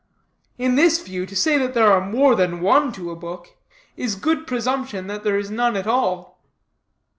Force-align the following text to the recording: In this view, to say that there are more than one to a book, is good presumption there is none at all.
In 0.57 0.73
this 0.77 0.99
view, 0.99 1.27
to 1.27 1.35
say 1.35 1.59
that 1.59 1.75
there 1.75 1.93
are 1.93 2.01
more 2.01 2.33
than 2.33 2.61
one 2.61 2.91
to 2.93 3.11
a 3.11 3.15
book, 3.15 3.49
is 3.95 4.15
good 4.15 4.47
presumption 4.47 5.05
there 5.05 5.37
is 5.37 5.51
none 5.51 5.77
at 5.77 5.85
all. 5.85 6.41